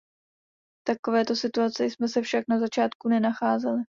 [0.81, 3.81] V takovéto situaci jsme se však na začátku nenacházeli.